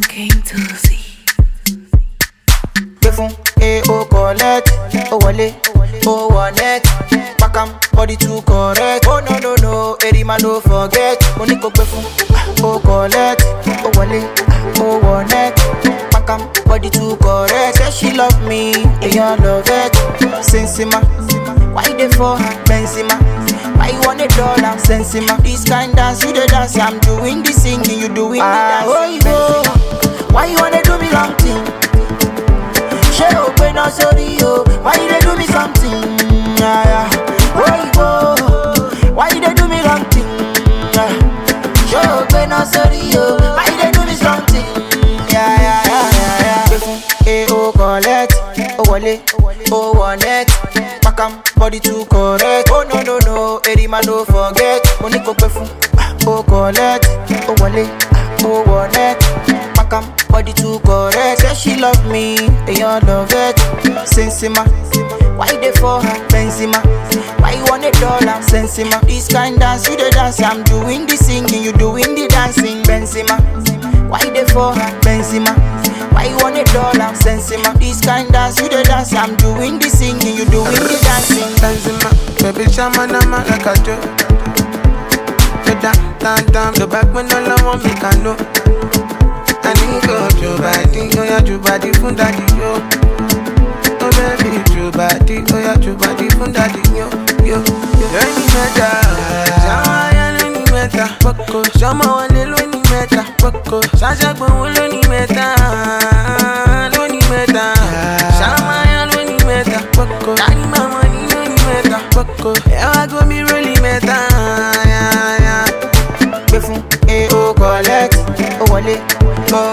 King 0.00 0.30
Tuzi. 0.48 0.98
gbé 3.00 3.10
fún 3.12 3.30
a 3.60 3.82
o 3.92 4.04
collect. 4.08 4.70
Ó 5.10 5.18
wọlé 5.18 5.52
ó 6.06 6.28
wọ 6.28 6.50
net 6.56 6.82
pakam 7.38 7.68
body 7.92 8.16
too 8.16 8.40
correct. 8.42 9.06
Oh 9.08 9.20
no 9.20 9.38
no 9.40 9.54
no 9.62 9.96
erima 10.06 10.36
no 10.38 10.60
forget. 10.60 11.18
Mo 11.36 11.44
ní 11.46 11.56
kó 11.62 11.68
gbé 11.70 11.84
fún 11.84 12.04
ó 12.62 12.78
collect. 12.82 13.42
Ó 13.84 13.90
wọlé 13.96 14.20
ó 14.80 15.00
wọ 15.04 15.22
net 15.30 15.54
pakam 16.12 16.40
body 16.66 16.90
too 16.90 17.16
correct. 17.16 17.76
Say 17.78 17.90
she 17.90 18.12
love 18.16 18.40
me 18.48 18.72
èèyàn 19.00 19.42
love 19.44 19.70
it. 19.70 19.92
Sensima 20.42 21.00
why 21.74 21.82
you 21.88 21.96
dey 21.96 22.08
for 22.08 22.36
her 22.36 22.54
benzema? 22.68 23.16
Why 23.78 23.88
you 23.90 24.00
wan 24.06 24.18
dey 24.18 24.28
dull 24.28 24.64
am 24.64 24.78
sensima 24.78 25.36
this 25.42 25.64
kind 25.64 25.94
dance 25.96 26.22
you 26.22 26.32
dey 26.34 26.46
dance 26.46 26.76
i'm 26.78 26.98
doing 27.00 27.42
the 27.42 27.52
singing 27.52 27.98
you 28.00 28.08
doing 28.08 28.40
the 28.40 28.44
ah, 28.44 28.84
dancing. 28.84 28.92
Oh, 28.92 29.00
oyibo 29.00 29.41
something 35.52 36.00
yeah, 36.58 36.82
yeah. 36.92 37.08
why 39.14 39.28
you 39.34 39.40
dey 39.40 39.54
do 39.54 39.68
me 39.68 39.80
wrong 39.86 40.04
thing 40.12 40.28
yeah. 40.96 41.12
ṣé 41.90 42.00
o 42.16 42.24
gbé 42.30 42.46
náà 42.52 42.64
sórí 42.72 43.02
o 43.22 43.24
why 43.56 43.66
you 43.70 43.76
dey 43.82 43.90
do 43.92 44.02
me 44.08 44.14
something 44.16 44.66
yeah, 45.32 45.52
yeah, 45.66 45.80
yeah, 45.90 46.08
yeah, 46.18 46.34
yeah. 46.46 46.64
gbé 46.68 46.78
fún 46.84 46.98
a 47.26 47.46
o 47.52 47.72
collect 47.72 48.32
oh, 48.78 48.84
wọlé 48.90 49.14
ó 49.70 49.80
wọ 49.98 50.06
oh, 50.08 50.16
net 50.24 50.48
pakam 51.04 51.32
body 51.56 51.78
too 51.80 52.04
correct. 52.06 52.68
Oh 52.72 52.82
no 52.90 53.02
no 53.02 53.18
no. 53.26 53.60
Erima 53.70 54.00
no 54.06 54.24
forget. 54.24 54.82
Mo 55.00 55.08
ní 55.08 55.18
kó 55.24 55.32
gbé 55.34 55.48
fún. 55.54 55.68
Ó 56.26 56.42
collect. 56.42 57.06
Wọlé 57.60 57.84
ó 58.44 58.62
wọ 58.66 58.88
net 58.94 59.18
pakam 59.76 60.04
body 60.30 60.52
too 60.52 60.78
correct. 60.86 61.40
Say 61.42 61.54
she 61.54 61.76
love 61.80 62.04
me 62.10 62.36
èèyàn 62.66 63.06
love 63.06 63.34
it. 63.48 63.56
Sensima 64.06 64.64
why 65.36 65.48
dey 65.60 65.72
for 65.80 66.00
benzema 66.32 66.78
why 67.40 67.52
you 67.54 67.64
wan 67.70 67.80
dey 67.80 67.90
dull 68.00 68.28
am 68.28 68.42
sensima 68.42 69.00
this 69.06 69.28
kind 69.28 69.58
dance 69.58 69.88
you 69.88 69.96
the 69.96 70.10
dance 70.10 70.40
i'm 70.40 70.62
doing 70.64 71.06
the 71.06 71.16
singing 71.16 71.62
you 71.64 71.72
doing 71.72 72.14
the 72.14 72.26
dancing 72.28 72.82
benzema 72.84 73.36
why 74.08 74.20
dey 74.34 74.44
for 74.52 74.72
benzema 75.04 75.52
why 76.14 76.24
you 76.28 76.36
wan 76.42 76.54
dey 76.54 76.64
dull 76.72 77.00
am 77.02 77.14
sensima 77.14 77.72
this 77.78 78.00
kind 78.00 78.30
dance 78.32 78.60
you 78.60 78.68
the 78.68 78.82
dance 78.84 79.12
i'm 79.14 79.34
doing 79.36 79.78
the 79.78 79.88
singing 79.88 80.36
you 80.36 80.44
doing 80.46 80.82
the 80.90 80.98
dancing. 81.02 81.50
Benzema, 81.62 82.10
baby 82.42 82.70
shama 82.72 83.06
nama 83.06 83.44
like 83.48 83.66
a 83.66 83.74
joke. 83.84 84.02
Down, 85.82 86.46
down, 86.52 86.74
the 86.74 86.86
back 86.86 87.12
when 87.12 87.26
all 87.32 87.50
I 87.50 87.58
want 87.64 87.82
me 87.84 87.90
can 87.98 88.22
know. 88.22 88.36
I 89.66 89.74
need 89.74 90.02
to 90.06 90.58
body, 90.62 91.10
oh 91.18 91.24
yeah, 91.24 91.40
to 91.40 91.58
body 91.58 91.92
fun 91.94 92.14
daddy 92.14 92.46
yo. 92.58 93.01
Body, 95.12 95.44
oh 95.52 95.58
yeah, 95.60 95.74
to 95.76 95.94
body 95.96 96.28
fun 96.30 96.52
daddy 96.52 96.80
yo, 96.96 97.06
yo, 97.44 97.58
yo. 98.00 98.06
Lóní 98.16 98.44
mẹ́ta, 98.54 98.88
ṣáwọn 99.64 99.96
ayá 100.06 100.26
lóní 100.38 100.62
mẹ́ta, 100.72 101.04
pọ́kọ. 101.22 101.58
Ṣọmọ 101.80 102.06
wọlé 102.16 102.42
lóní 102.52 102.78
mẹ́ta, 102.90 103.20
pọ́kọ. 103.42 103.76
Ṣáṣẹ́gbọ̀n 104.00 104.52
wo 104.58 104.66
lóní 104.76 105.00
mẹ́ta, 105.12 105.46
lóní 106.94 107.20
mẹ́ta. 107.30 107.64
Ṣáwọn 108.38 108.74
ayá 108.82 109.00
lóní 109.12 109.36
mẹ́ta, 109.48 109.78
pọ́kọ. 109.96 110.30
Kárí 110.40 110.64
màmá 110.72 111.00
ní 111.12 111.20
lóní 111.32 111.56
mẹ́ta, 111.68 111.98
pọ́kọ. 112.14 112.50
Ẹ 112.80 112.82
wá 112.92 113.02
gómi 113.10 113.38
rólì 113.48 113.74
mẹ́ta, 113.84 114.16
yáyá. 114.92 115.56
gbé 116.48 116.58
fún 116.64 116.80
a 117.14 117.16
o 117.36 117.38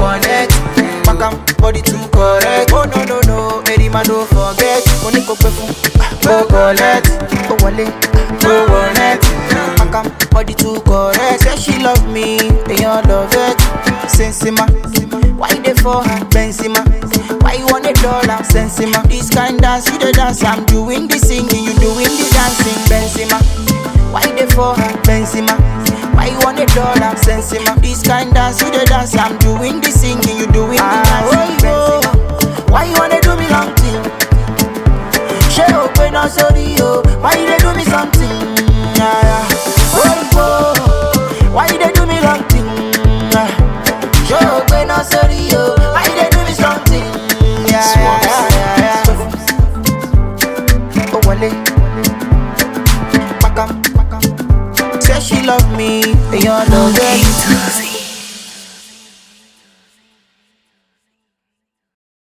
wọ 0.00 0.10
pakam 1.12 1.34
body 1.60 1.82
too 1.82 1.98
correct 2.12 2.72
oh 2.72 2.84
no 2.94 3.04
no 3.04 3.20
no 3.28 3.62
erima 3.72 4.02
no 4.08 4.24
forget 4.26 4.61
mo 4.61 4.61
ní 5.12 5.20
kó 5.26 5.34
gbé 5.34 5.50
fún. 5.56 5.70
Ó 6.30 6.44
collect 6.48 7.08
ó 7.50 7.54
wọlé. 7.62 7.86
Wọ 8.42 8.82
net. 8.98 9.20
Pakam 9.78 10.06
body 10.32 10.54
too 10.54 10.80
correct. 10.86 11.40
Say 11.42 11.56
she 11.56 11.78
love 11.82 12.06
me. 12.08 12.38
Èèyàn 12.68 13.08
love 13.08 13.36
it. 13.48 13.58
Sensima. 14.08 14.66
Why 15.38 15.48
you 15.54 15.62
dey 15.62 15.74
for 15.74 16.02
her? 16.04 16.20
Benzema. 16.30 16.80
Why 17.42 17.54
you 17.58 17.66
wan 17.66 17.82
dey 17.82 17.92
dull 17.94 18.30
am 18.30 18.42
sensima. 18.44 19.02
This 19.08 19.30
kind 19.30 19.60
dance 19.60 19.90
you 19.90 19.98
dey 19.98 20.12
dance. 20.12 20.42
I'm 20.44 20.64
doing 20.66 21.08
the 21.08 21.18
singing. 21.18 21.64
You 21.64 21.74
doing 21.74 22.12
the 22.18 22.26
dancing. 22.32 22.78
Benzema. 22.90 23.38
Why 24.12 24.22
you 24.28 24.36
dey 24.36 24.46
for 24.54 24.74
her? 24.74 24.92
Benzema? 25.02 25.56
Why 26.14 26.26
you 26.26 26.38
want 26.44 26.58
a 26.60 26.66
dollar? 26.66 27.14
Sensima? 27.16 27.74
This 27.82 28.02
kind 28.02 28.32
dance 28.34 28.60
you 28.62 28.70
dey 28.70 28.84
dance, 28.84 29.16
I'm 29.16 29.36
doing 29.38 29.80
the 29.80 29.90
singing, 29.90 30.38
you 30.38 30.46
doing 30.52 30.76
the 30.76 30.82
ah, 30.82 31.02
dancing. 31.08 31.68
Oh, 31.68 32.00
oh. 32.00 32.00
Benzema. 32.02 32.70
Why 32.70 32.84
you 32.84 32.94
wanna 32.98 33.20
do 33.20 33.36
me? 33.36 33.41
long 33.41 33.41
thing? 33.41 33.41
Ṣé 33.41 33.41
o 36.22 36.28
pé 36.28 36.28
náà 36.28 36.28
sórí 36.28 36.76
o? 36.82 37.02
Why 37.22 37.34
dey 37.46 37.58
do 37.58 37.72
me 37.74 37.84
something? 37.84 38.30
Yeah, 38.96 39.22
yeah. 39.26 39.44
Oh, 39.94 40.02
Oyinbo, 40.06 40.46
why 41.52 41.66
dey 41.68 41.92
do 41.94 42.06
me 42.06 42.20
long 42.20 42.42
thing? 42.48 42.66
Yeah. 43.32 43.50
Ṣé 44.28 44.38
o 44.56 44.60
pé 44.70 44.84
náà 44.86 45.02
sórí? 45.10 45.50
Why 45.94 46.06
dey 46.14 46.28
do 46.30 46.40
me 46.46 46.54
something? 46.54 47.06
Pakam. 53.42 53.70
Say 55.02 55.20
she 55.20 55.42
love 55.46 55.66
me, 55.76 56.02
it. 56.32 56.42
King 57.00 57.24
Tuzi. 57.42 57.81